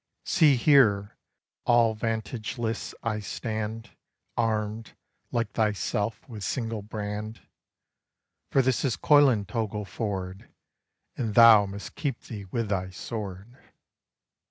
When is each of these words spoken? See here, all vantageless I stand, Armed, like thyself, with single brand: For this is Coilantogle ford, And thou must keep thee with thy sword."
See 0.25 0.55
here, 0.55 1.15
all 1.63 1.93
vantageless 1.93 2.95
I 3.03 3.19
stand, 3.19 3.91
Armed, 4.35 4.95
like 5.31 5.51
thyself, 5.51 6.27
with 6.27 6.43
single 6.43 6.81
brand: 6.81 7.41
For 8.49 8.63
this 8.63 8.83
is 8.83 8.97
Coilantogle 8.97 9.85
ford, 9.85 10.49
And 11.15 11.35
thou 11.35 11.67
must 11.67 11.93
keep 11.93 12.19
thee 12.21 12.45
with 12.45 12.69
thy 12.69 12.89
sword." 12.89 13.55